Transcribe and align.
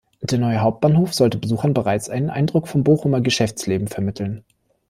Der 0.23 0.39
neue 0.39 0.61
Hauptbahnhof 0.61 1.13
sollte 1.13 1.37
Besuchern 1.37 1.75
bereits 1.75 2.09
einen 2.09 2.31
Eindruck 2.31 2.67
vom 2.67 2.83
Bochumer 2.83 3.21
Geschäftsleben 3.21 3.87
vermitteln. 3.87 4.43